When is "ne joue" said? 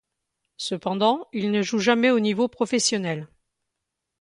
1.51-1.77